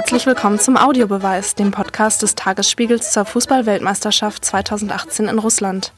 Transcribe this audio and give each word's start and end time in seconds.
Herzlich 0.00 0.24
willkommen 0.24 0.58
zum 0.58 0.78
Audiobeweis, 0.78 1.56
dem 1.56 1.72
Podcast 1.72 2.22
des 2.22 2.34
Tagesspiegels 2.34 3.12
zur 3.12 3.26
Fußball-Weltmeisterschaft 3.26 4.42
2018 4.42 5.28
in 5.28 5.38
Russland. 5.38 5.92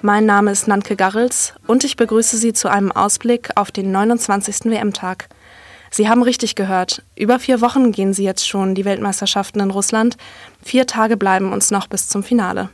Mein 0.00 0.24
Name 0.24 0.50
ist 0.50 0.66
Nanke 0.66 0.96
Garrels 0.96 1.52
und 1.66 1.84
ich 1.84 1.96
begrüße 1.96 2.38
Sie 2.38 2.54
zu 2.54 2.70
einem 2.70 2.90
Ausblick 2.90 3.50
auf 3.56 3.70
den 3.70 3.92
29. 3.92 4.64
WM-Tag. 4.64 5.28
Sie 5.90 6.08
haben 6.08 6.22
richtig 6.22 6.54
gehört. 6.54 7.02
Über 7.16 7.38
vier 7.38 7.60
Wochen 7.60 7.92
gehen 7.92 8.14
sie 8.14 8.24
jetzt 8.24 8.48
schon, 8.48 8.74
die 8.74 8.86
Weltmeisterschaften 8.86 9.60
in 9.60 9.70
Russland. 9.70 10.16
Vier 10.62 10.86
Tage 10.86 11.18
bleiben 11.18 11.52
uns 11.52 11.70
noch 11.70 11.86
bis 11.86 12.08
zum 12.08 12.24
Finale. 12.24 12.70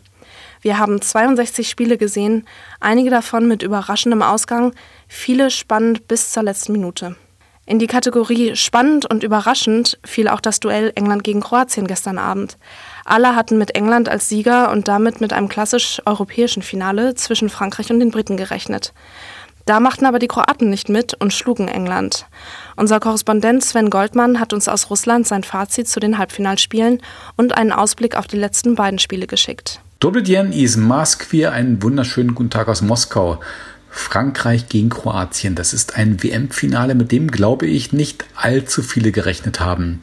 Wir 0.63 0.79
haben 0.79 1.03
62 1.03 1.69
Spiele 1.69 1.99
gesehen, 1.99 2.47
einige 2.79 3.11
davon 3.11 3.49
mit 3.49 3.65
überraschendem 3.65 4.23
Ausgang, 4.23 4.73
viele 5.09 5.51
spannend 5.51 6.07
bis 6.07 6.31
zur 6.31 6.45
letzten 6.45 6.71
Minute. 6.71 7.17
In 7.71 7.79
die 7.79 7.87
Kategorie 7.87 8.57
spannend 8.57 9.09
und 9.09 9.23
überraschend 9.23 10.01
fiel 10.05 10.27
auch 10.27 10.41
das 10.41 10.59
Duell 10.59 10.91
England 10.97 11.23
gegen 11.23 11.41
Kroatien 11.41 11.87
gestern 11.87 12.19
Abend. 12.19 12.59
Alle 13.05 13.37
hatten 13.37 13.59
mit 13.59 13.77
England 13.77 14.09
als 14.09 14.29
Sieger 14.29 14.73
und 14.73 14.89
damit 14.89 15.21
mit 15.21 15.33
einem 15.33 15.49
klassisch 15.49 16.03
europäischen 16.05 16.65
Finale 16.65 17.15
zwischen 17.15 17.49
Frankreich 17.49 17.93
und 17.93 18.01
den 18.01 18.11
Briten 18.11 18.37
gerechnet. 18.37 18.93
Da 19.67 19.79
machten 19.79 20.05
aber 20.05 20.19
die 20.19 20.27
Kroaten 20.27 20.69
nicht 20.69 20.89
mit 20.89 21.15
und 21.15 21.33
schlugen 21.33 21.69
England. 21.69 22.27
Unser 22.75 22.99
Korrespondent 22.99 23.63
Sven 23.63 23.89
Goldmann 23.89 24.41
hat 24.41 24.53
uns 24.53 24.67
aus 24.67 24.91
Russland 24.91 25.29
sein 25.29 25.45
Fazit 25.45 25.87
zu 25.87 26.01
den 26.01 26.19
Halbfinalspielen 26.19 27.01
und 27.37 27.57
einen 27.57 27.71
Ausblick 27.71 28.17
auf 28.17 28.27
die 28.27 28.37
letzten 28.37 28.75
beiden 28.75 28.99
Spiele 28.99 29.29
geschickt. 29.29 29.81
Dobrodien 30.01 30.53
is 30.53 30.77
Moskvia, 30.77 31.51
einen 31.51 31.81
wunderschönen 31.83 32.35
guten 32.35 32.51
Tag 32.51 32.67
aus 32.67 32.83
Moskau. 32.83 33.39
Frankreich 33.91 34.69
gegen 34.69 34.89
Kroatien. 34.89 35.55
Das 35.55 35.73
ist 35.73 35.97
ein 35.97 36.23
WM-Finale, 36.23 36.95
mit 36.95 37.13
dem, 37.13 37.31
glaube 37.31 37.67
ich, 37.67 37.93
nicht 37.93 38.25
allzu 38.35 38.83
viele 38.83 39.13
gerechnet 39.13 39.61
haben. 39.61 40.03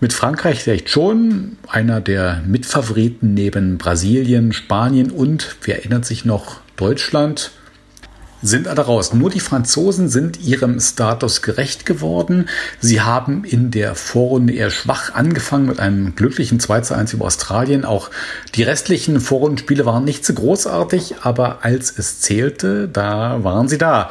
Mit 0.00 0.12
Frankreich 0.12 0.62
vielleicht 0.62 0.88
schon, 0.88 1.58
einer 1.68 2.00
der 2.00 2.42
Mitfavoriten 2.46 3.34
neben 3.34 3.78
Brasilien, 3.78 4.52
Spanien 4.52 5.10
und, 5.10 5.56
wer 5.62 5.76
erinnert 5.76 6.04
sich 6.04 6.24
noch, 6.24 6.60
Deutschland 6.76 7.52
sind 8.42 8.68
alle 8.68 8.82
raus. 8.82 9.14
Nur 9.14 9.30
die 9.30 9.40
Franzosen 9.40 10.08
sind 10.08 10.40
ihrem 10.40 10.80
Status 10.80 11.42
gerecht 11.42 11.86
geworden. 11.86 12.48
Sie 12.80 13.00
haben 13.00 13.44
in 13.44 13.70
der 13.70 13.94
Vorrunde 13.94 14.52
eher 14.52 14.70
schwach 14.70 15.14
angefangen 15.14 15.66
mit 15.66 15.78
einem 15.78 16.14
glücklichen 16.16 16.60
2 16.60 16.80
zu 16.80 16.94
1 16.94 17.12
über 17.12 17.26
Australien. 17.26 17.84
Auch 17.84 18.10
die 18.54 18.64
restlichen 18.64 19.20
Vorrundenspiele 19.20 19.86
waren 19.86 20.04
nicht 20.04 20.26
so 20.26 20.34
großartig, 20.34 21.16
aber 21.22 21.64
als 21.64 21.96
es 21.96 22.20
zählte, 22.20 22.88
da 22.88 23.44
waren 23.44 23.68
sie 23.68 23.78
da. 23.78 24.10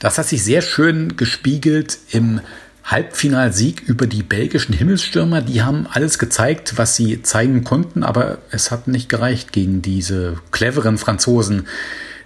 Das 0.00 0.18
hat 0.18 0.26
sich 0.26 0.42
sehr 0.42 0.62
schön 0.62 1.16
gespiegelt 1.16 1.98
im 2.10 2.40
Halbfinalsieg 2.84 3.82
über 3.82 4.06
die 4.06 4.22
belgischen 4.22 4.74
Himmelsstürmer. 4.74 5.42
Die 5.42 5.62
haben 5.62 5.86
alles 5.88 6.18
gezeigt, 6.18 6.76
was 6.76 6.96
sie 6.96 7.22
zeigen 7.22 7.62
konnten, 7.62 8.02
aber 8.02 8.38
es 8.50 8.70
hat 8.70 8.88
nicht 8.88 9.08
gereicht 9.08 9.52
gegen 9.52 9.82
diese 9.82 10.38
cleveren 10.50 10.98
Franzosen. 10.98 11.66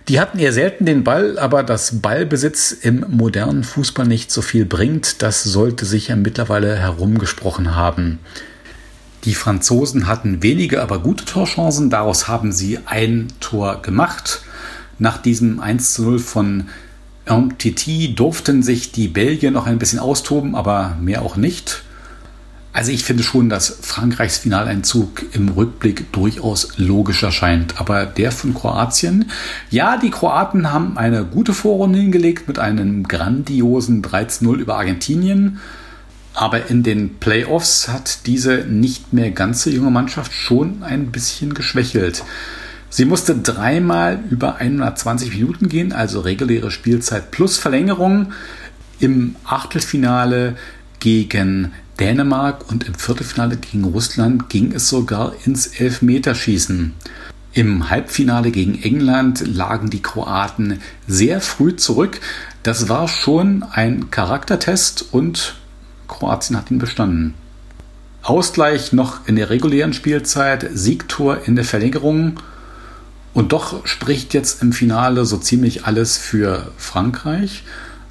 Die 0.08 0.20
hatten 0.20 0.38
eher 0.38 0.52
selten 0.52 0.84
den 0.84 1.02
Ball, 1.02 1.38
aber 1.38 1.62
dass 1.62 2.02
Ballbesitz 2.02 2.72
im 2.72 3.06
modernen 3.08 3.64
Fußball 3.64 4.06
nicht 4.06 4.30
so 4.30 4.42
viel 4.42 4.66
bringt, 4.66 5.22
das 5.22 5.42
sollte 5.44 5.86
sich 5.86 6.08
ja 6.08 6.16
mittlerweile 6.16 6.76
herumgesprochen 6.76 7.74
haben. 7.74 8.18
Die 9.24 9.34
Franzosen 9.34 10.06
hatten 10.06 10.42
wenige, 10.42 10.82
aber 10.82 10.98
gute 10.98 11.24
Torchancen. 11.24 11.88
Daraus 11.88 12.28
haben 12.28 12.52
sie 12.52 12.80
ein 12.84 13.28
Tor 13.40 13.80
gemacht. 13.80 14.42
Nach 14.98 15.16
diesem 15.16 15.60
1 15.60 15.94
zu 15.94 16.02
0 16.02 16.18
von 16.18 16.68
MTT 17.26 18.18
durften 18.18 18.62
sich 18.62 18.92
die 18.92 19.08
Belgier 19.08 19.50
noch 19.50 19.66
ein 19.66 19.78
bisschen 19.78 19.98
austoben, 19.98 20.54
aber 20.54 20.98
mehr 21.00 21.22
auch 21.22 21.36
nicht. 21.36 21.83
Also 22.74 22.90
ich 22.90 23.04
finde 23.04 23.22
schon, 23.22 23.48
dass 23.48 23.78
Frankreichs 23.82 24.38
Finaleinzug 24.38 25.26
im 25.32 25.48
Rückblick 25.48 26.12
durchaus 26.12 26.76
logisch 26.76 27.22
erscheint. 27.22 27.80
Aber 27.80 28.04
der 28.04 28.32
von 28.32 28.52
Kroatien, 28.52 29.30
ja, 29.70 29.96
die 29.96 30.10
Kroaten 30.10 30.72
haben 30.72 30.98
eine 30.98 31.24
gute 31.24 31.54
Vorrunde 31.54 32.00
hingelegt 32.00 32.48
mit 32.48 32.58
einem 32.58 33.04
grandiosen 33.04 34.02
13-0 34.02 34.56
über 34.56 34.76
Argentinien. 34.76 35.60
Aber 36.34 36.68
in 36.68 36.82
den 36.82 37.20
Playoffs 37.20 37.86
hat 37.86 38.26
diese 38.26 38.64
nicht 38.68 39.12
mehr 39.12 39.30
ganze 39.30 39.70
junge 39.70 39.92
Mannschaft 39.92 40.32
schon 40.32 40.82
ein 40.82 41.12
bisschen 41.12 41.54
geschwächelt. 41.54 42.24
Sie 42.90 43.04
musste 43.04 43.36
dreimal 43.36 44.18
über 44.30 44.56
120 44.56 45.32
Minuten 45.32 45.68
gehen, 45.68 45.92
also 45.92 46.22
reguläre 46.22 46.72
Spielzeit 46.72 47.30
plus 47.30 47.56
Verlängerung. 47.56 48.32
Im 48.98 49.36
Achtelfinale 49.44 50.56
gegen 50.98 51.72
Dänemark 52.00 52.70
und 52.70 52.84
im 52.84 52.94
Viertelfinale 52.94 53.56
gegen 53.56 53.84
Russland 53.84 54.48
ging 54.48 54.72
es 54.72 54.88
sogar 54.88 55.32
ins 55.44 55.66
Elfmeterschießen. 55.66 56.92
Im 57.52 57.88
Halbfinale 57.88 58.50
gegen 58.50 58.82
England 58.82 59.46
lagen 59.46 59.88
die 59.88 60.02
Kroaten 60.02 60.80
sehr 61.06 61.40
früh 61.40 61.76
zurück. 61.76 62.20
Das 62.64 62.88
war 62.88 63.06
schon 63.06 63.62
ein 63.62 64.10
Charaktertest 64.10 65.06
und 65.12 65.54
Kroatien 66.08 66.56
hat 66.56 66.72
ihn 66.72 66.78
bestanden. 66.78 67.34
Ausgleich 68.22 68.92
noch 68.92 69.28
in 69.28 69.36
der 69.36 69.50
regulären 69.50 69.92
Spielzeit, 69.92 70.68
Siegtor 70.72 71.46
in 71.46 71.54
der 71.54 71.64
Verlängerung. 71.64 72.40
Und 73.34 73.52
doch 73.52 73.86
spricht 73.86 74.34
jetzt 74.34 74.62
im 74.62 74.72
Finale 74.72 75.24
so 75.24 75.36
ziemlich 75.36 75.84
alles 75.84 76.16
für 76.16 76.72
Frankreich. 76.76 77.62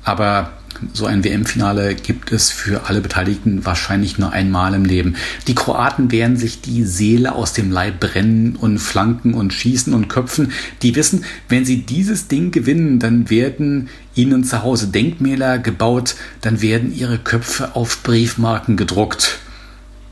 Aber 0.03 0.51
so 0.93 1.05
ein 1.05 1.23
WM-Finale 1.23 1.95
gibt 1.95 2.31
es 2.31 2.49
für 2.49 2.87
alle 2.87 3.01
Beteiligten 3.01 3.65
wahrscheinlich 3.65 4.17
nur 4.17 4.31
einmal 4.31 4.73
im 4.73 4.85
Leben. 4.85 5.15
Die 5.47 5.55
Kroaten 5.55 6.11
werden 6.11 6.37
sich 6.37 6.61
die 6.61 6.83
Seele 6.83 7.33
aus 7.33 7.53
dem 7.53 7.71
Leib 7.71 7.99
brennen 7.99 8.55
und 8.55 8.79
flanken 8.79 9.33
und 9.33 9.53
schießen 9.53 9.93
und 9.93 10.07
köpfen. 10.09 10.51
Die 10.81 10.95
wissen, 10.95 11.25
wenn 11.49 11.65
sie 11.65 11.83
dieses 11.83 12.27
Ding 12.27 12.51
gewinnen, 12.51 12.99
dann 12.99 13.29
werden 13.29 13.89
ihnen 14.15 14.43
zu 14.43 14.63
Hause 14.63 14.87
Denkmäler 14.87 15.59
gebaut, 15.59 16.15
dann 16.41 16.61
werden 16.61 16.95
ihre 16.95 17.17
Köpfe 17.17 17.75
auf 17.75 18.03
Briefmarken 18.03 18.77
gedruckt. 18.77 19.39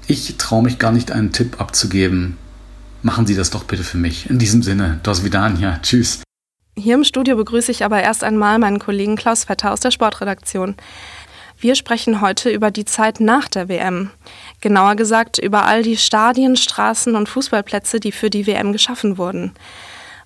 Ich 0.07 0.35
traue 0.37 0.63
mich 0.63 0.79
gar 0.79 0.91
nicht 0.91 1.11
einen 1.11 1.31
Tipp 1.31 1.59
abzugeben. 1.59 2.37
Machen 3.03 3.25
Sie 3.25 3.35
das 3.35 3.49
doch 3.49 3.63
bitte 3.63 3.83
für 3.83 3.97
mich. 3.97 4.29
In 4.29 4.39
diesem 4.39 4.61
Sinne, 4.61 4.99
dos. 5.03 5.23
Tschüss. 5.81 6.21
Hier 6.81 6.95
im 6.95 7.03
Studio 7.03 7.35
begrüße 7.35 7.71
ich 7.71 7.85
aber 7.85 8.01
erst 8.01 8.23
einmal 8.23 8.57
meinen 8.57 8.79
Kollegen 8.79 9.15
Klaus 9.15 9.43
Vetter 9.43 9.71
aus 9.71 9.81
der 9.81 9.91
Sportredaktion. 9.91 10.73
Wir 11.59 11.75
sprechen 11.75 12.21
heute 12.21 12.49
über 12.49 12.71
die 12.71 12.85
Zeit 12.85 13.19
nach 13.19 13.47
der 13.49 13.69
WM. 13.69 14.09
Genauer 14.61 14.95
gesagt 14.95 15.37
über 15.37 15.67
all 15.67 15.83
die 15.83 15.95
Stadien, 15.95 16.55
Straßen 16.55 17.15
und 17.15 17.29
Fußballplätze, 17.29 17.99
die 17.99 18.11
für 18.11 18.31
die 18.31 18.47
WM 18.47 18.71
geschaffen 18.71 19.19
wurden. 19.19 19.51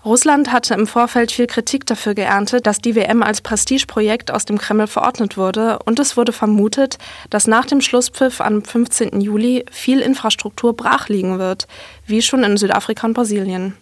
Russland 0.05 0.53
hatte 0.53 0.75
im 0.75 0.87
Vorfeld 0.87 1.33
viel 1.33 1.47
Kritik 1.47 1.85
dafür 1.87 2.13
geerntet, 2.13 2.65
dass 2.65 2.79
die 2.79 2.95
WM 2.95 3.21
als 3.21 3.41
Prestigeprojekt 3.41 4.31
aus 4.31 4.45
dem 4.45 4.57
Kreml 4.57 4.87
verordnet 4.87 5.35
wurde 5.35 5.79
und 5.79 5.99
es 5.99 6.15
wurde 6.15 6.31
vermutet, 6.31 6.99
dass 7.29 7.47
nach 7.47 7.65
dem 7.65 7.81
Schlusspfiff 7.81 8.39
am 8.39 8.63
15. 8.63 9.19
Juli 9.19 9.65
viel 9.71 9.99
Infrastruktur 9.99 10.73
brach 10.73 11.09
liegen 11.09 11.37
wird, 11.37 11.67
wie 12.05 12.21
schon 12.21 12.45
in 12.45 12.55
Südafrika 12.55 13.07
und 13.07 13.13
Brasilien. 13.13 13.73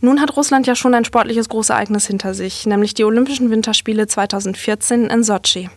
Nun 0.00 0.20
hat 0.20 0.36
Russland 0.36 0.66
ja 0.66 0.76
schon 0.76 0.94
ein 0.94 1.04
sportliches 1.04 1.48
Großereignis 1.48 2.06
hinter 2.06 2.32
sich, 2.32 2.66
nämlich 2.66 2.94
die 2.94 3.04
Olympischen 3.04 3.50
Winterspiele 3.50 4.06
2014 4.06 5.06
in 5.06 5.24
Sochi. 5.24 5.68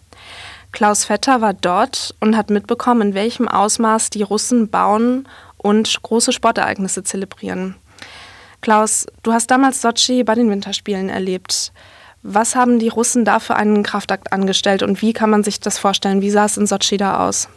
Klaus 0.71 1.05
Vetter 1.05 1.41
war 1.41 1.53
dort 1.53 2.15
und 2.19 2.37
hat 2.37 2.49
mitbekommen, 2.49 3.09
in 3.09 3.13
welchem 3.15 3.47
Ausmaß 3.47 4.11
die 4.11 4.21
Russen 4.21 4.69
bauen 4.69 5.27
und 5.57 6.01
große 6.03 6.31
Sportereignisse 6.31 7.03
zelebrieren. 7.03 7.75
Klaus, 8.61 9.07
du 9.23 9.33
hast 9.33 9.47
damals 9.47 9.81
Sochi 9.81 10.23
bei 10.23 10.35
den 10.35 10.51
Winterspielen 10.51 11.09
erlebt. 11.09 11.73
Was 12.21 12.55
haben 12.55 12.77
die 12.77 12.89
Russen 12.89 13.25
da 13.25 13.39
für 13.39 13.55
einen 13.55 13.81
Kraftakt 13.81 14.31
angestellt 14.31 14.83
und 14.83 15.01
wie 15.01 15.13
kann 15.13 15.31
man 15.31 15.43
sich 15.43 15.59
das 15.59 15.79
vorstellen? 15.79 16.21
Wie 16.21 16.29
sah 16.29 16.45
es 16.45 16.57
in 16.57 16.67
Sochi 16.67 16.97
da 16.97 17.27
aus? 17.27 17.49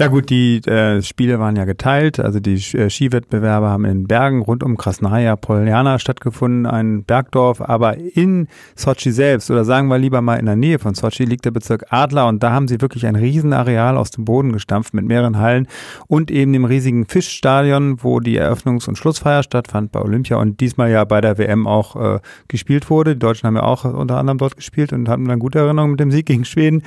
Ja 0.00 0.06
gut, 0.06 0.30
die 0.30 0.58
äh, 0.58 1.02
Spiele 1.02 1.40
waren 1.40 1.56
ja 1.56 1.64
geteilt. 1.64 2.20
Also 2.20 2.38
die 2.38 2.54
äh, 2.54 2.88
Skiwettbewerbe 2.88 3.66
haben 3.66 3.84
in 3.84 4.06
Bergen 4.06 4.42
rund 4.42 4.62
um 4.62 4.76
Krasnaya 4.76 5.34
Poljana 5.34 5.98
stattgefunden, 5.98 6.66
ein 6.66 7.02
Bergdorf. 7.02 7.60
Aber 7.60 7.96
in 7.96 8.46
Sochi 8.76 9.10
selbst, 9.10 9.50
oder 9.50 9.64
sagen 9.64 9.88
wir 9.88 9.98
lieber 9.98 10.20
mal 10.20 10.36
in 10.36 10.46
der 10.46 10.54
Nähe 10.54 10.78
von 10.78 10.94
Sochi, 10.94 11.24
liegt 11.24 11.46
der 11.46 11.50
Bezirk 11.50 11.86
Adler. 11.90 12.28
Und 12.28 12.44
da 12.44 12.52
haben 12.52 12.68
sie 12.68 12.80
wirklich 12.80 13.06
ein 13.06 13.16
Riesenareal 13.16 13.96
aus 13.96 14.12
dem 14.12 14.24
Boden 14.24 14.52
gestampft 14.52 14.94
mit 14.94 15.04
mehreren 15.04 15.38
Hallen 15.38 15.66
und 16.06 16.30
eben 16.30 16.52
dem 16.52 16.64
riesigen 16.64 17.04
Fischstadion, 17.06 18.00
wo 18.04 18.20
die 18.20 18.40
Eröffnungs- 18.40 18.88
und 18.88 18.96
Schlussfeier 18.96 19.42
stattfand 19.42 19.90
bei 19.90 20.00
Olympia 20.00 20.36
und 20.36 20.60
diesmal 20.60 20.92
ja 20.92 21.02
bei 21.04 21.20
der 21.20 21.38
WM 21.38 21.66
auch 21.66 21.96
äh, 21.96 22.20
gespielt 22.46 22.88
wurde. 22.88 23.14
Die 23.14 23.18
Deutschen 23.18 23.48
haben 23.48 23.56
ja 23.56 23.64
auch 23.64 23.84
unter 23.84 24.18
anderem 24.18 24.38
dort 24.38 24.54
gespielt 24.54 24.92
und 24.92 25.08
hatten 25.08 25.24
dann 25.24 25.40
gute 25.40 25.58
Erinnerungen 25.58 25.92
mit 25.92 26.00
dem 26.00 26.12
Sieg 26.12 26.26
gegen 26.26 26.44
Schweden. 26.44 26.84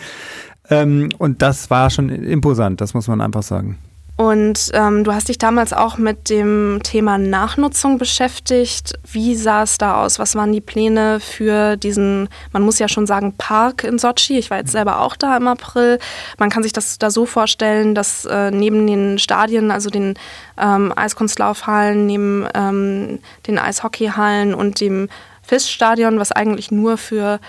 Ähm, 0.72 1.10
und 1.18 1.42
das 1.42 1.70
war 1.70 1.90
schon 1.90 2.10
imposant, 2.10 2.82
das 2.82 2.94
muss 2.94 3.08
man 3.08 3.22
einfach 3.22 3.44
sagen. 3.44 3.78
Und 4.22 4.70
ähm, 4.74 5.04
du 5.04 5.14
hast 5.14 5.30
dich 5.30 5.40
damals 5.40 5.74
auch 5.74 5.98
mit 5.98 6.30
dem 6.30 6.80
Thema 6.84 7.18
Nachnutzung 7.18 7.98
beschäftigt. 7.98 8.94
Wie 9.12 9.36
sah 9.36 9.64
es 9.64 9.80
da 9.80 10.04
aus? 10.04 10.20
Was 10.20 10.36
waren 10.36 10.52
die 10.52 10.62
Pläne 10.62 11.20
für 11.20 11.76
diesen, 11.76 12.30
man 12.52 12.62
muss 12.62 12.78
ja 12.78 12.88
schon 12.88 13.08
sagen, 13.08 13.34
Park 13.36 13.84
in 13.84 13.98
Sochi? 13.98 14.38
Ich 14.38 14.52
war 14.52 14.60
jetzt 14.60 14.74
selber 14.74 15.02
auch 15.02 15.16
da 15.16 15.36
im 15.38 15.48
April. 15.48 15.98
Man 16.38 16.52
kann 16.52 16.62
sich 16.62 16.72
das 16.72 17.00
da 17.00 17.10
so 17.10 17.26
vorstellen, 17.26 17.96
dass 17.96 18.26
äh, 18.26 18.52
neben 18.52 18.86
den 18.86 19.18
Stadien, 19.18 19.72
also 19.72 19.90
den 19.90 20.14
ähm, 20.56 20.94
Eiskunstlaufhallen, 20.96 22.06
neben 22.06 22.48
ähm, 22.54 23.20
den 23.48 23.58
Eishockeyhallen 23.58 24.54
und 24.54 24.82
dem 24.82 25.10
FIS-Stadion, 25.42 26.20
was 26.20 26.32
eigentlich 26.32 26.70
nur 26.70 26.98
für 26.98 27.40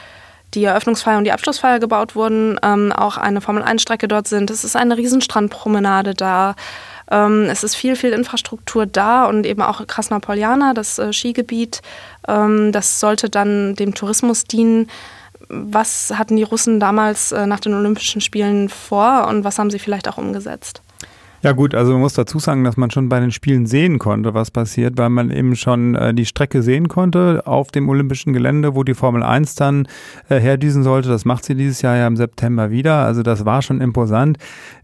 die 0.55 0.65
Eröffnungsfeier 0.65 1.19
und 1.19 1.25
die 1.25 1.33
Abschlussfeier 1.33 1.79
gebaut 1.79 2.15
wurden, 2.15 2.59
ähm, 2.63 2.93
auch 2.93 3.17
eine 3.17 3.41
Formel-1-Strecke 3.41 4.09
dort 4.09 4.29
sind. 4.29 4.51
Es 4.51 4.65
ist 4.65 4.77
eine 4.77 4.97
Riesenstrandpromenade 4.97 6.15
da. 6.15 6.55
Ähm, 7.11 7.45
es 7.45 7.65
ist 7.65 7.75
viel, 7.75 7.97
viel 7.97 8.13
Infrastruktur 8.13 8.87
da 8.87 9.27
und 9.27 9.47
eben 9.47 9.63
auch 9.63 9.87
Krasna 9.87 10.19
Poljana, 10.19 10.75
das 10.75 10.99
äh, 10.99 11.13
Skigebiet. 11.13 11.83
Ähm, 12.29 12.73
das 12.73 13.01
sollte 13.01 13.29
dann 13.29 13.75
dem 13.75 13.95
Tourismus 13.95 14.45
dienen. 14.45 14.89
Was 15.49 16.13
hatten 16.17 16.37
die 16.37 16.45
Russen 16.45 16.81
damals 16.81 17.33
äh, 17.33 17.47
nach 17.47 17.61
den 17.61 17.75
Olympischen 17.75 18.21
Spielen 18.21 18.69
vor 18.69 19.27
und 19.29 19.45
was 19.45 19.59
haben 19.59 19.71
sie 19.71 19.79
vielleicht 19.79 20.09
auch 20.09 20.19
umgesetzt? 20.19 20.83
Ja 21.45 21.51
gut, 21.51 21.75
also 21.75 21.91
man 21.91 22.03
muss 22.03 22.15
dazu 22.15 22.39
sagen, 22.39 22.63
dass 22.63 22.77
man 22.77 22.93
schon 22.93 23.09
bei 23.09 23.19
den 23.19 23.33
Spielen 23.33 23.67
sehen 23.67 23.99
konnte, 23.99 24.33
was 24.33 24.53
passiert, 24.53 24.97
weil 24.97 25.09
man 25.09 25.33
eben 25.33 25.57
schon 25.57 25.97
äh, 25.97 26.15
die 26.15 26.25
Strecke 26.25 26.63
sehen 26.63 26.87
konnte 26.87 27.43
auf 27.47 27.73
dem 27.73 27.89
olympischen 27.89 28.33
Gelände, 28.33 28.77
wo 28.77 28.85
die 28.85 28.95
Formel 28.95 29.25
1 29.25 29.57
dann 29.57 29.89
äh, 30.29 30.39
herdüsen 30.39 30.85
sollte. 30.85 31.09
Das 31.09 31.25
macht 31.25 31.45
sie 31.45 31.57
dieses 31.57 31.83
Jahr 31.83 31.97
ja 31.97 32.07
im 32.07 32.17
September 32.17 32.71
wieder. 32.71 33.05
Also 33.05 33.25
das 33.25 33.45
war 33.45 33.61
schon 33.61 33.81
imposant. 33.81 34.39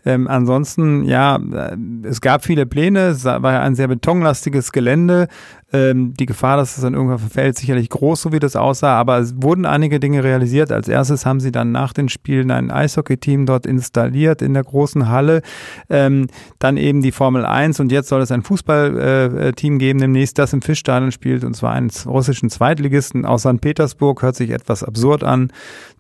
Ähm, 0.05 0.27
ansonsten, 0.27 1.05
ja, 1.05 1.37
äh, 1.37 1.77
es 2.03 2.21
gab 2.21 2.45
viele 2.45 2.67
Pläne. 2.67 3.07
Es 3.09 3.25
war 3.25 3.53
ja 3.53 3.61
ein 3.63 3.77
sehr 3.77 3.87
betonlastiges 3.87 4.73
Gelände. 4.73 5.29
Ähm, 5.71 6.15
die 6.15 6.25
Gefahr, 6.25 6.57
dass 6.57 6.77
es 6.77 6.83
dann 6.83 6.95
irgendwann 6.95 7.19
verfällt, 7.19 7.59
sicherlich 7.59 7.91
groß, 7.91 8.23
so 8.23 8.33
wie 8.33 8.39
das 8.39 8.57
aussah, 8.57 8.97
aber 8.97 9.19
es 9.19 9.35
wurden 9.37 9.67
einige 9.67 10.01
Dinge 10.01 10.25
realisiert. 10.25 10.73
Als 10.73 10.89
erstes 10.89 11.27
haben 11.27 11.41
sie 11.41 11.53
dann 11.53 11.73
nach 11.73 11.93
den 11.93 12.09
Spielen 12.09 12.51
ein 12.51 12.71
Eishockey-Team 12.71 13.45
dort 13.45 13.67
installiert 13.67 14.41
in 14.41 14.55
der 14.55 14.65
großen 14.65 15.11
Halle. 15.11 15.43
Ähm, 15.91 16.29
dann 16.59 16.79
eben 16.79 17.03
die 17.03 17.13
Formel 17.13 17.45
1 17.45 17.81
und 17.81 17.93
jetzt 17.93 18.09
soll 18.09 18.23
es 18.23 18.31
ein 18.31 18.43
Fußballteam 18.43 19.75
äh, 19.75 19.79
geben 19.79 19.99
demnächst, 19.99 20.39
das 20.39 20.55
im 20.55 20.63
Fischstadion 20.63 21.13
spielt 21.13 21.45
und 21.45 21.55
zwar 21.55 21.73
eines 21.73 22.07
russischen 22.07 22.49
Zweitligisten 22.49 23.27
aus 23.27 23.43
St. 23.43 23.61
Petersburg. 23.61 24.23
Hört 24.23 24.37
sich 24.37 24.49
etwas 24.49 24.83
absurd 24.83 25.23
an. 25.23 25.53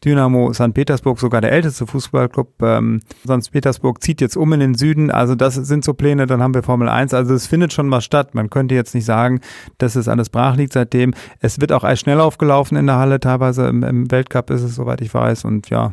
Dynamo 0.02 0.52
St. 0.54 0.72
Petersburg, 0.72 1.18
sogar 1.18 1.40
der 1.40 1.52
älteste 1.52 1.86
Fußballclub 1.86 2.62
ähm, 2.62 3.00
St. 3.24 3.52
Petersburg, 3.52 4.02
zieht 4.02 4.20
jetzt 4.22 4.36
um 4.36 4.52
in 4.52 4.60
den 4.60 4.74
Süden. 4.74 5.10
Also 5.10 5.34
das 5.34 5.56
sind 5.56 5.84
so 5.84 5.92
Pläne, 5.92 6.26
dann 6.26 6.42
haben 6.42 6.54
wir 6.54 6.62
Formel 6.62 6.88
1. 6.88 7.12
Also 7.12 7.34
es 7.34 7.46
findet 7.46 7.72
schon 7.72 7.90
was 7.90 8.04
statt. 8.04 8.34
Man 8.34 8.48
könnte 8.48 8.74
jetzt 8.74 8.94
nicht 8.94 9.04
sagen, 9.04 9.40
dass 9.78 9.96
es 9.96 10.08
alles 10.08 10.30
brach 10.30 10.56
liegt 10.56 10.72
seitdem. 10.72 11.14
Es 11.40 11.60
wird 11.60 11.72
auch 11.72 11.84
Eis 11.84 12.00
schnell 12.00 12.20
aufgelaufen 12.20 12.76
in 12.76 12.86
der 12.86 12.96
Halle, 12.96 13.20
teilweise 13.20 13.68
im, 13.68 13.82
im 13.82 14.10
Weltcup 14.10 14.50
ist 14.50 14.62
es, 14.62 14.74
soweit 14.74 15.00
ich 15.00 15.12
weiß. 15.12 15.44
Und 15.44 15.70
ja, 15.70 15.92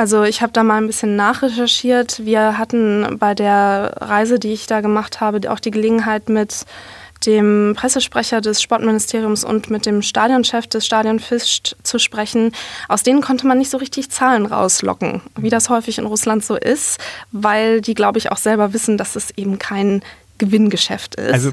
also 0.00 0.22
ich 0.24 0.40
habe 0.40 0.50
da 0.52 0.64
mal 0.64 0.78
ein 0.78 0.86
bisschen 0.86 1.14
nachrecherchiert. 1.14 2.24
Wir 2.24 2.56
hatten 2.56 3.18
bei 3.18 3.34
der 3.34 3.96
Reise, 4.00 4.38
die 4.38 4.54
ich 4.54 4.66
da 4.66 4.80
gemacht 4.80 5.20
habe, 5.20 5.52
auch 5.52 5.60
die 5.60 5.70
Gelegenheit 5.70 6.30
mit 6.30 6.64
dem 7.26 7.74
Pressesprecher 7.76 8.40
des 8.40 8.62
Sportministeriums 8.62 9.44
und 9.44 9.68
mit 9.68 9.84
dem 9.84 10.00
Stadionchef 10.00 10.66
des 10.68 10.86
Stadion 10.86 11.18
Fischt 11.18 11.76
zu 11.82 11.98
sprechen. 11.98 12.52
Aus 12.88 13.02
denen 13.02 13.20
konnte 13.20 13.46
man 13.46 13.58
nicht 13.58 13.70
so 13.70 13.76
richtig 13.76 14.10
Zahlen 14.10 14.46
rauslocken, 14.46 15.20
wie 15.36 15.50
das 15.50 15.68
häufig 15.68 15.98
in 15.98 16.06
Russland 16.06 16.44
so 16.44 16.56
ist, 16.56 16.98
weil 17.30 17.82
die, 17.82 17.92
glaube 17.92 18.18
ich, 18.18 18.32
auch 18.32 18.38
selber 18.38 18.72
wissen, 18.72 18.96
dass 18.96 19.16
es 19.16 19.30
eben 19.36 19.58
kein 19.58 20.02
Gewinngeschäft 20.38 21.16
ist. 21.16 21.34
Also 21.34 21.52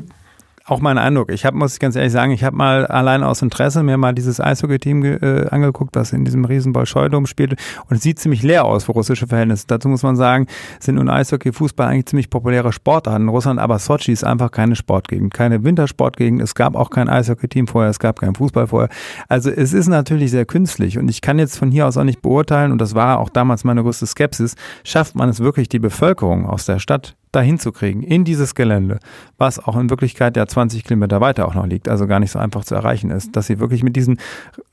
auch 0.68 0.82
mein 0.82 0.98
Eindruck. 0.98 1.32
Ich 1.32 1.46
habe, 1.46 1.58
muss 1.58 1.74
ich 1.74 1.80
ganz 1.80 1.96
ehrlich 1.96 2.12
sagen, 2.12 2.32
ich 2.32 2.44
habe 2.44 2.56
mal 2.56 2.86
allein 2.86 3.24
aus 3.24 3.42
Interesse 3.42 3.84
mir 3.84 3.98
mal 3.98 4.14
dieses 4.14 4.42
Eishockey-Team 4.42 5.04
äh, 5.04 5.48
angeguckt, 5.50 5.96
was 5.96 6.12
in 6.12 6.26
diesem 6.26 6.44
riesen 6.44 6.74
Bolschoi-Dom 6.74 7.26
spielt. 7.26 7.54
Und 7.90 7.96
es 7.96 8.04
sieht 8.04 8.20
ziemlich 8.20 8.44
leer 8.44 8.66
aus 8.66 8.84
für 8.84 8.92
russische 8.92 9.28
Verhältnisse. 9.28 9.66
Dazu 9.68 9.88
muss 9.88 10.04
man 10.04 10.18
sagen, 10.18 10.48
sind 10.80 10.96
nun 10.96 11.10
Eishockey, 11.10 11.54
Fußball 11.54 11.88
eigentlich 11.88 12.08
ziemlich 12.08 12.30
populäre 12.30 12.74
Sportarten 12.74 13.24
in 13.24 13.30
Russland, 13.30 13.60
aber 13.60 13.80
Sochi 13.80 14.12
ist 14.12 14.26
einfach 14.26 14.52
keine 14.52 14.76
Sportgegend, 14.76 15.34
keine 15.34 15.64
Wintersportgegend. 15.64 16.42
Es 16.42 16.54
gab 16.54 16.76
auch 16.76 16.90
kein 16.90 17.08
Eishockey-Team 17.08 17.68
vorher, 17.68 17.90
es 17.90 18.00
gab 18.00 18.20
kein 18.20 18.36
Fußball 18.36 18.68
vorher. 18.68 18.90
Also 19.30 19.50
es 19.50 19.72
ist 19.72 19.88
natürlich 19.88 20.32
sehr 20.32 20.46
künstlich 20.46 20.98
und 20.98 21.10
ich 21.10 21.22
kann 21.22 21.40
jetzt 21.40 21.58
von 21.58 21.72
hier 21.72 21.88
aus 21.88 21.96
auch 21.96 22.04
nicht 22.04 22.22
beurteilen, 22.22 22.74
und 22.74 22.80
das 22.80 22.94
war 22.94 23.20
auch 23.20 23.30
damals 23.30 23.64
meine 23.64 23.84
größte 23.84 24.06
Skepsis, 24.06 24.56
schafft 24.84 25.16
man 25.16 25.30
es 25.30 25.40
wirklich, 25.40 25.70
die 25.70 25.80
Bevölkerung 25.80 26.46
aus 26.46 26.66
der 26.66 26.80
Stadt 26.80 27.16
dahin 27.32 27.60
zu 27.60 27.72
kriegen, 27.72 28.04
in 28.04 28.24
dieses 28.24 28.56
Gelände, 28.56 29.00
was 29.38 29.60
auch 29.60 29.76
in 29.78 29.90
Wirklichkeit 29.90 30.38
ja 30.38 30.48
20 30.48 30.84
Kilometer 30.84 31.22
weiter 31.22 31.48
auch 31.48 31.56
noch 31.56 31.66
liegt, 31.66 31.90
also 31.90 32.08
gar 32.08 32.20
nicht 32.20 32.32
so 32.32 32.40
einfach 32.40 32.64
zu 32.64 32.76
erreichen 32.76 33.12
ist, 33.12 33.36
dass 33.36 33.48
sie 33.48 33.60
wirklich 33.60 33.84
mit 33.84 33.96
diesen, 33.96 34.20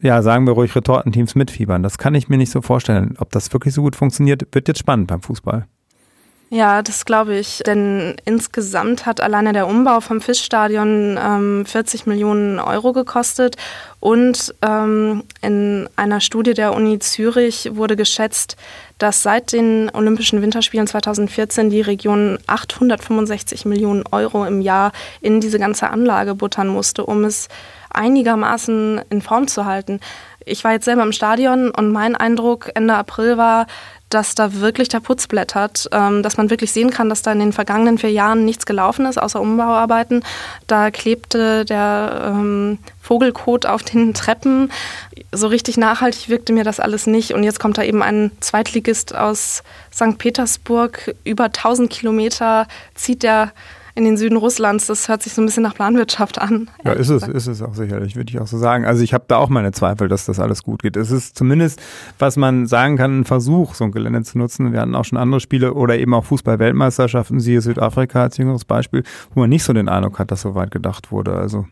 ja, 0.00 0.22
sagen 0.22 0.46
wir 0.46 0.54
ruhig, 0.54 0.74
Retortenteams 0.74 1.34
mitfiebern. 1.34 1.82
Das 1.82 1.98
kann 1.98 2.14
ich 2.14 2.28
mir 2.28 2.36
nicht 2.36 2.50
so 2.50 2.62
vorstellen. 2.62 3.14
Ob 3.18 3.30
das 3.30 3.52
wirklich 3.52 3.74
so 3.74 3.82
gut 3.82 3.96
funktioniert, 3.96 4.46
wird 4.52 4.68
jetzt 4.68 4.78
spannend 4.78 5.08
beim 5.08 5.22
Fußball. 5.22 5.66
Ja, 6.54 6.82
das 6.82 7.04
glaube 7.04 7.34
ich. 7.34 7.64
Denn 7.66 8.14
insgesamt 8.24 9.06
hat 9.06 9.20
alleine 9.20 9.52
der 9.52 9.66
Umbau 9.66 9.98
vom 9.98 10.20
Fischstadion 10.20 11.18
ähm, 11.20 11.66
40 11.66 12.06
Millionen 12.06 12.60
Euro 12.60 12.92
gekostet. 12.92 13.56
Und 13.98 14.54
ähm, 14.62 15.24
in 15.42 15.88
einer 15.96 16.20
Studie 16.20 16.54
der 16.54 16.72
Uni 16.72 17.00
Zürich 17.00 17.70
wurde 17.74 17.96
geschätzt, 17.96 18.56
dass 18.98 19.24
seit 19.24 19.52
den 19.52 19.90
Olympischen 19.94 20.42
Winterspielen 20.42 20.86
2014 20.86 21.70
die 21.70 21.80
Region 21.80 22.38
865 22.46 23.64
Millionen 23.64 24.04
Euro 24.12 24.44
im 24.44 24.60
Jahr 24.60 24.92
in 25.20 25.40
diese 25.40 25.58
ganze 25.58 25.90
Anlage 25.90 26.36
buttern 26.36 26.68
musste, 26.68 27.04
um 27.04 27.24
es 27.24 27.48
einigermaßen 27.90 29.00
in 29.10 29.22
Form 29.22 29.48
zu 29.48 29.64
halten. 29.64 29.98
Ich 30.46 30.62
war 30.62 30.72
jetzt 30.72 30.84
selber 30.84 31.02
im 31.02 31.12
Stadion 31.12 31.70
und 31.70 31.90
mein 31.90 32.16
Eindruck 32.16 32.70
Ende 32.74 32.94
April 32.94 33.38
war, 33.38 33.66
dass 34.10 34.34
da 34.34 34.60
wirklich 34.60 34.88
der 34.88 35.00
Putz 35.00 35.26
blättert, 35.26 35.88
ähm, 35.92 36.22
dass 36.22 36.36
man 36.36 36.50
wirklich 36.50 36.72
sehen 36.72 36.90
kann, 36.90 37.08
dass 37.08 37.22
da 37.22 37.32
in 37.32 37.40
den 37.40 37.52
vergangenen 37.52 37.98
vier 37.98 38.12
Jahren 38.12 38.44
nichts 38.44 38.64
gelaufen 38.64 39.06
ist, 39.06 39.18
außer 39.18 39.40
Umbauarbeiten. 39.40 40.24
Da 40.66 40.90
klebte 40.90 41.64
der 41.64 42.32
ähm, 42.32 42.78
Vogelkot 43.00 43.66
auf 43.66 43.82
den 43.82 44.14
Treppen. 44.14 44.70
So 45.32 45.48
richtig 45.48 45.76
nachhaltig 45.76 46.28
wirkte 46.28 46.52
mir 46.52 46.64
das 46.64 46.80
alles 46.80 47.06
nicht. 47.06 47.32
Und 47.32 47.42
jetzt 47.42 47.58
kommt 47.58 47.78
da 47.78 47.82
eben 47.82 48.02
ein 48.02 48.30
Zweitligist 48.40 49.14
aus 49.14 49.62
St. 49.92 50.18
Petersburg, 50.18 51.14
über 51.24 51.44
1000 51.44 51.90
Kilometer, 51.90 52.68
zieht 52.94 53.22
der 53.22 53.52
in 53.94 54.04
den 54.04 54.16
Süden 54.16 54.36
Russlands. 54.36 54.86
Das 54.86 55.08
hört 55.08 55.22
sich 55.22 55.34
so 55.34 55.42
ein 55.42 55.46
bisschen 55.46 55.62
nach 55.62 55.74
Planwirtschaft 55.74 56.40
an. 56.40 56.68
Ja, 56.84 56.92
ist 56.92 57.10
es, 57.10 57.26
ist 57.28 57.46
es 57.46 57.62
auch 57.62 57.74
sicherlich, 57.74 58.16
würde 58.16 58.30
ich 58.30 58.40
auch 58.40 58.46
so 58.46 58.58
sagen. 58.58 58.84
Also 58.84 59.02
ich 59.02 59.14
habe 59.14 59.24
da 59.28 59.36
auch 59.36 59.48
meine 59.48 59.72
Zweifel, 59.72 60.08
dass 60.08 60.26
das 60.26 60.40
alles 60.40 60.62
gut 60.62 60.82
geht. 60.82 60.96
Es 60.96 61.10
ist 61.10 61.36
zumindest, 61.36 61.80
was 62.18 62.36
man 62.36 62.66
sagen 62.66 62.96
kann, 62.96 63.20
ein 63.20 63.24
Versuch, 63.24 63.74
so 63.74 63.84
ein 63.84 63.92
Gelände 63.92 64.22
zu 64.22 64.38
nutzen. 64.38 64.72
Wir 64.72 64.80
hatten 64.80 64.94
auch 64.94 65.04
schon 65.04 65.18
andere 65.18 65.40
Spiele 65.40 65.74
oder 65.74 65.96
eben 65.96 66.14
auch 66.14 66.24
Fußball-Weltmeisterschaften, 66.24 67.40
siehe 67.40 67.60
Südafrika 67.60 68.22
als 68.22 68.36
jüngeres 68.36 68.64
Beispiel, 68.64 69.04
wo 69.34 69.40
man 69.40 69.50
nicht 69.50 69.64
so 69.64 69.72
den 69.72 69.88
Eindruck 69.88 70.18
hat, 70.18 70.30
dass 70.30 70.42
so 70.42 70.54
weit 70.54 70.70
gedacht 70.70 71.12
wurde. 71.12 71.34
Also 71.34 71.66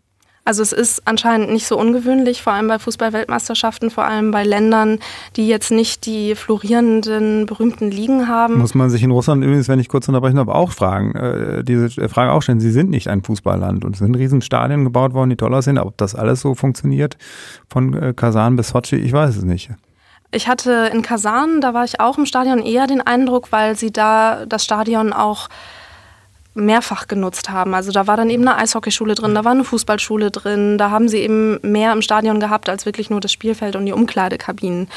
also 0.45 0.63
es 0.63 0.73
ist 0.73 1.07
anscheinend 1.07 1.51
nicht 1.51 1.67
so 1.67 1.79
ungewöhnlich, 1.79 2.43
vor 2.43 2.53
allem 2.53 2.67
bei 2.67 2.79
Fußball-Weltmeisterschaften, 2.79 3.91
vor 3.91 4.05
allem 4.05 4.33
bei 4.33 4.43
Ländern, 4.43 4.99
die 5.37 5.47
jetzt 5.47 5.71
nicht 5.71 6.05
die 6.05 6.35
florierenden, 6.35 7.47
berühmten 7.47 7.91
Ligen 7.91 8.27
haben. 8.27 8.59
Muss 8.59 8.75
man 8.75 8.91
sich 8.91 9.03
in 9.05 9.13
Russland 9.13 9.45
übrigens, 9.45 9.69
wenn 9.69 9.79
ich 9.79 9.89
kurz 9.89 10.09
unterbrechen 10.09 10.37
darf, 10.37 10.49
auch 10.49 10.73
fragen, 10.73 11.15
äh, 11.15 11.63
diese 11.63 12.09
Frage 12.09 12.33
auch 12.33 12.43
stellen. 12.43 12.61
Sie 12.61 12.73
sind 12.73 12.91
nicht 12.91 13.09
ein 13.09 13.23
Fußballland 13.23 13.85
und 13.85 13.93
es 13.93 14.01
sind 14.01 14.17
riesen 14.17 14.43
Stadien 14.43 14.85
gebaut 14.85 15.15
worden, 15.15 15.31
die 15.31 15.37
toll 15.37 15.55
aussehen. 15.55 15.79
Ob 15.79 15.97
das 15.97 16.15
alles 16.15 16.41
so 16.41 16.55
funktioniert, 16.55 17.17
von 17.69 17.95
äh, 17.95 18.13
Kasan 18.13 18.57
bis 18.57 18.71
Sochi, 18.71 18.97
ich 18.97 19.13
weiß 19.13 19.37
es 19.37 19.45
nicht. 19.45 19.71
Ich 20.35 20.49
hatte 20.49 20.91
in 20.93 21.03
Kasan, 21.03 21.61
da 21.61 21.75
war 21.75 21.85
ich 21.85 22.01
auch 22.01 22.19
im 22.19 22.27
Stadion 22.27 22.61
eher 22.61 22.87
den 22.87 23.01
Eindruck, 23.01 23.53
weil 23.53 23.77
sie 23.77 23.93
da 23.93 24.47
das 24.47 24.65
Stadion 24.65 25.13
auch 25.13 25.49
mehrfach 26.55 27.07
genutzt 27.07 27.51
haben. 27.51 27.75
Also 27.75 27.93
da 27.93 28.07
war 28.07 28.17
dann 28.17 28.29
eben 28.29 28.47
eine 28.47 28.59
Eishockeyschule 28.59 29.15
drin, 29.15 29.35
da 29.35 29.45
war 29.45 29.53
eine 29.53 29.65
Fußballschule 29.65 30.31
drin, 30.31 30.77
da 30.77 30.91
haben 30.91 31.09
sie 31.09 31.19
eben 31.19 31.59
mehr 31.63 31.93
im 31.93 32.03
Stadion 32.03 32.41
gehabt 32.41 32.69
als 32.69 32.85
wirklich 32.85 33.09
nur 33.09 33.21
das 33.21 33.33
Spielfeld 33.33 33.75
und 33.75 33.87
die 33.87 33.93
Umkleidekabinen. 33.93 34.89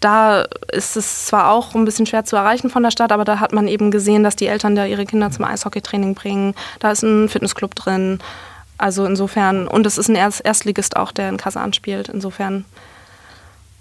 Da 0.00 0.46
ist 0.72 0.96
es 0.96 1.26
zwar 1.26 1.52
auch 1.52 1.74
ein 1.74 1.84
bisschen 1.84 2.06
schwer 2.06 2.24
zu 2.24 2.36
erreichen 2.36 2.70
von 2.70 2.82
der 2.82 2.90
Stadt, 2.90 3.12
aber 3.12 3.24
da 3.24 3.38
hat 3.38 3.52
man 3.52 3.68
eben 3.68 3.90
gesehen, 3.90 4.24
dass 4.24 4.36
die 4.36 4.48
Eltern 4.48 4.74
da 4.74 4.84
ihre 4.84 5.06
Kinder 5.06 5.30
zum 5.30 5.44
Eishockeytraining 5.44 6.14
bringen. 6.14 6.54
Da 6.80 6.90
ist 6.90 7.02
ein 7.02 7.28
Fitnessclub 7.28 7.74
drin. 7.74 8.18
Also 8.78 9.06
insofern, 9.06 9.68
und 9.68 9.86
es 9.86 9.96
ist 9.96 10.08
ein 10.08 10.16
Erstligist 10.16 10.96
auch, 10.96 11.12
der 11.12 11.28
in 11.28 11.38
Kasan 11.38 11.72
spielt. 11.72 12.08
Insofern 12.08 12.66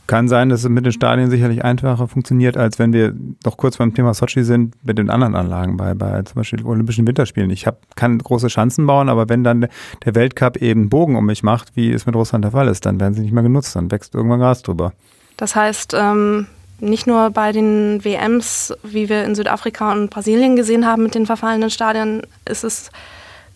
kann 0.08 0.28
sein, 0.28 0.50
dass 0.50 0.64
es 0.64 0.70
mit 0.70 0.86
den 0.86 0.92
Stadien 0.92 1.30
sicherlich 1.30 1.64
einfacher 1.64 2.08
funktioniert, 2.08 2.58
als 2.58 2.80
wenn 2.80 2.94
wir 2.94 3.14
noch 3.44 3.58
kurz 3.58 3.78
beim 3.78 3.94
Thema 3.94 4.14
Sochi 4.14 4.44
sind, 4.44 4.76
mit 4.84 4.98
den 4.98 5.10
anderen 5.10 5.36
Anlagen, 5.36 5.78
bei, 5.78 5.94
bei 5.94 6.22
zum 6.24 6.36
Beispiel 6.36 6.64
Olympischen 6.64 7.08
Winterspielen. 7.08 7.50
Ich 7.50 7.66
hab, 7.66 7.96
kann 7.96 8.18
große 8.18 8.50
Schanzen 8.50 8.86
bauen, 8.86 9.10
aber 9.10 9.30
wenn 9.30 9.44
dann 9.44 9.68
der 10.06 10.16
Weltcup 10.16 10.58
eben 10.58 10.90
Bogen 10.90 11.16
um 11.16 11.26
mich 11.26 11.44
macht, 11.44 11.76
wie 11.76 11.92
es 11.92 12.06
mit 12.06 12.16
Russland 12.16 12.44
der 12.44 12.52
Fall 12.52 12.68
ist, 12.68 12.86
dann 12.86 13.00
werden 13.00 13.14
sie 13.14 13.22
nicht 13.22 13.34
mehr 13.34 13.44
genutzt, 13.44 13.76
dann 13.76 13.92
wächst 13.92 14.14
irgendwann 14.14 14.40
Gras 14.40 14.62
drüber. 14.62 14.94
Das 15.38 15.56
heißt, 15.56 15.96
ähm, 15.98 16.48
nicht 16.80 17.08
nur 17.08 17.30
bei 17.32 17.52
den 17.52 18.04
WMs, 18.04 18.74
wie 18.84 19.10
wir 19.10 19.24
in 19.24 19.36
Südafrika 19.36 19.92
und 19.92 20.10
Brasilien 20.10 20.56
gesehen 20.56 20.86
haben 20.86 21.04
mit 21.04 21.16
den 21.16 21.26
verfallenen 21.26 21.70
Stadien, 21.70 22.22
ist 22.48 22.64
es 22.64 22.92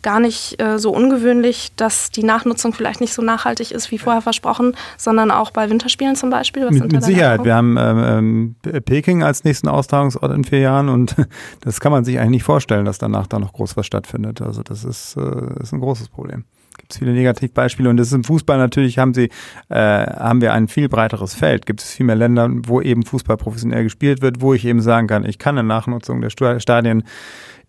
gar 0.02 0.20
nicht 0.20 0.62
äh, 0.62 0.80
so 0.80 0.92
ungewöhnlich, 0.92 1.72
dass 1.76 2.12
die 2.12 2.24
Nachnutzung 2.24 2.74
vielleicht 2.74 3.02
nicht 3.02 3.14
so 3.14 3.22
nachhaltig 3.22 3.72
ist 3.72 3.92
wie 3.92 3.98
vorher 3.98 4.22
versprochen, 4.22 4.76
sondern 4.98 5.32
auch 5.32 5.52
bei 5.52 5.70
Winterspielen 5.70 6.16
zum 6.16 6.30
Beispiel. 6.30 6.70
Mit, 6.70 6.92
mit 6.92 7.04
Sicherheit. 7.04 7.44
Wir 7.44 7.56
haben 7.56 7.78
ähm, 7.78 8.56
ähm, 8.64 8.82
Peking 8.84 9.24
als 9.24 9.44
nächsten 9.44 9.68
Austragungsort 9.68 10.34
in 10.34 10.44
vier 10.44 10.60
Jahren 10.60 10.90
und 10.90 11.16
das 11.62 11.80
kann 11.80 11.92
man 11.92 12.06
sich 12.06 12.20
eigentlich 12.20 12.30
nicht 12.30 12.44
vorstellen, 12.44 12.86
dass 12.86 12.98
danach 12.98 13.28
da 13.28 13.40
noch 13.40 13.54
groß 13.54 13.78
was 13.78 13.86
stattfindet. 13.86 14.42
Also 14.42 14.64
das 14.64 14.84
ist, 14.84 15.18
äh, 15.18 15.62
ist 15.62 15.74
ein 15.74 15.80
großes 15.80 16.10
Problem 16.10 16.46
gibt 16.80 16.94
es 16.94 17.00
viele 17.00 17.14
Negativbeispiele 17.14 17.90
und 17.90 17.98
das 17.98 18.08
ist 18.08 18.14
im 18.14 18.24
Fußball 18.24 18.58
natürlich 18.58 18.98
haben 18.98 19.14
sie 19.14 19.30
äh, 19.70 19.76
haben 19.76 20.42
wir 20.42 20.54
ein 20.54 20.68
viel 20.68 20.90
breiteres 20.90 21.36
Feld. 21.36 21.66
Gibt 21.66 21.82
es 21.82 21.92
viel 21.92 22.06
mehr 22.06 22.16
Länder, 22.16 22.50
wo 22.64 22.82
eben 22.82 23.04
Fußball 23.04 23.38
professionell 23.38 23.84
gespielt 23.84 24.22
wird, 24.22 24.42
wo 24.42 24.54
ich 24.54 24.66
eben 24.66 24.82
sagen 24.82 25.08
kann, 25.08 25.26
ich 25.26 25.38
kann 25.38 25.58
eine 25.58 25.68
Nachnutzung 25.68 26.22
der 26.22 26.30
Stadien 26.30 27.04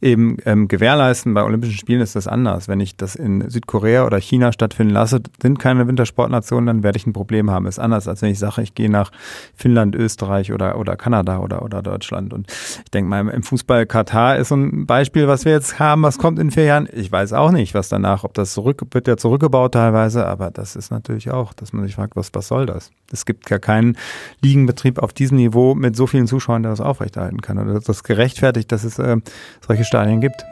eben 0.01 0.39
ähm, 0.47 0.69
gewährleisten. 0.69 1.35
Bei 1.35 1.43
Olympischen 1.45 1.77
Spielen 1.77 2.01
ist 2.01 2.17
das 2.17 2.27
anders. 2.27 2.69
Wenn 2.69 2.81
ich 2.81 2.97
das 2.97 3.15
in 3.15 3.49
Südkorea 3.51 4.07
oder 4.07 4.19
China 4.19 4.53
stattfinden 4.53 4.95
lasse, 4.95 5.21
sind 5.41 5.59
keine 5.59 5.87
Wintersportnationen, 5.87 6.67
dann 6.67 6.83
werde 6.83 6.97
ich 6.97 7.07
ein 7.07 7.13
Problem 7.13 7.51
haben. 7.51 7.67
Ist 7.67 7.79
anders, 7.79 8.09
als 8.09 8.23
wenn 8.23 8.31
ich 8.31 8.39
sage, 8.39 8.63
ich 8.63 8.75
gehe 8.75 8.91
nach 8.91 9.13
Finnland, 9.55 9.95
Österreich 9.95 10.53
oder, 10.53 10.79
oder 10.79 10.97
Kanada 10.97 11.39
oder, 11.39 11.63
oder 11.63 11.83
Deutschland. 11.83 12.33
Und 12.33 12.51
ich 12.51 12.91
denke 12.91 13.11
mal, 13.11 13.29
im 13.29 13.43
Fußball 13.43 13.87
Katar 13.87 14.37
ist 14.37 14.49
so 14.49 14.57
ein 14.57 14.87
Beispiel, 14.87 15.29
was 15.29 15.45
wir 15.45 15.53
jetzt 15.53 15.79
haben, 15.79 16.03
was 16.03 16.19
kommt 16.19 16.39
in 16.39 16.51
vier 16.51 16.65
Jahren. 16.65 16.89
Ich 16.93 17.13
weiß 17.13 17.33
auch 17.35 17.51
nicht, 17.51 17.75
was 17.75 17.89
danach, 17.89 18.25
ob 18.25 18.35
das 18.35 18.53
zurück, 18.53 18.83
wird 18.93 19.07
ja 19.07 19.17
zurückgebaut 19.17 19.75
teilweise, 19.75 20.27
aber 20.27 20.51
das 20.51 20.77
ist 20.77 20.91
natürlich 20.91 21.31
auch, 21.31 21.53
dass 21.53 21.73
man 21.73 21.85
sich 21.85 21.95
fragt, 21.95 22.17
was, 22.17 22.31
was 22.33 22.49
soll 22.49 22.67
das? 22.67 22.91
Es 23.13 23.27
gibt 23.27 23.47
gar 23.47 23.59
keinen 23.59 23.97
Ligenbetrieb 24.41 24.99
auf 24.99 25.13
diesem 25.13 25.37
Niveau 25.37 25.75
mit 25.75 25.97
so 25.97 26.07
vielen 26.07 26.27
Zuschauern, 26.27 26.63
der 26.63 26.73
das 26.73 26.81
aufrechterhalten 26.81 27.41
kann. 27.41 27.59
Oder 27.59 27.81
das 27.81 28.05
gerechtfertigt, 28.05 28.71
dass 28.73 28.85
es 28.85 28.99
äh, 28.99 29.17
solche 29.67 29.85
Stadien 29.91 30.21
gibt. 30.21 30.47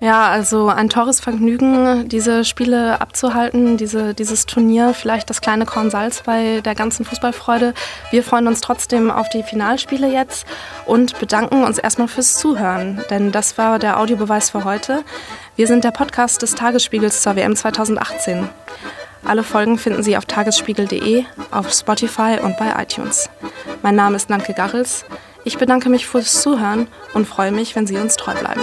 Ja, 0.00 0.28
also 0.28 0.68
ein 0.68 0.88
teures 0.88 1.18
Vergnügen, 1.18 2.08
diese 2.08 2.44
Spiele 2.44 3.00
abzuhalten, 3.00 3.76
diese, 3.76 4.14
dieses 4.14 4.46
Turnier, 4.46 4.94
vielleicht 4.94 5.28
das 5.28 5.40
kleine 5.40 5.66
Korn 5.66 5.90
Salz 5.90 6.22
bei 6.22 6.60
der 6.60 6.76
ganzen 6.76 7.04
Fußballfreude. 7.04 7.74
Wir 8.12 8.22
freuen 8.22 8.46
uns 8.46 8.60
trotzdem 8.60 9.10
auf 9.10 9.28
die 9.28 9.42
Finalspiele 9.42 10.06
jetzt 10.06 10.46
und 10.86 11.18
bedanken 11.18 11.64
uns 11.64 11.78
erstmal 11.78 12.06
fürs 12.06 12.38
Zuhören, 12.38 13.02
denn 13.10 13.32
das 13.32 13.58
war 13.58 13.80
der 13.80 13.98
Audiobeweis 13.98 14.50
für 14.50 14.62
heute. 14.62 15.02
Wir 15.56 15.66
sind 15.66 15.82
der 15.82 15.90
Podcast 15.90 16.42
des 16.42 16.54
Tagesspiegels 16.54 17.20
zur 17.22 17.34
WM 17.34 17.56
2018. 17.56 18.48
Alle 19.24 19.42
Folgen 19.42 19.78
finden 19.78 20.04
Sie 20.04 20.16
auf 20.16 20.26
tagesspiegel.de, 20.26 21.24
auf 21.50 21.72
Spotify 21.72 22.38
und 22.40 22.56
bei 22.56 22.72
iTunes. 22.80 23.28
Mein 23.82 23.96
Name 23.96 24.14
ist 24.14 24.30
Nanke 24.30 24.54
Garrels. 24.54 25.04
Ich 25.48 25.56
bedanke 25.56 25.88
mich 25.88 26.06
fürs 26.06 26.42
Zuhören 26.42 26.88
und 27.14 27.26
freue 27.26 27.52
mich, 27.52 27.74
wenn 27.74 27.86
Sie 27.86 27.96
uns 27.96 28.16
treu 28.16 28.34
bleiben. 28.34 28.60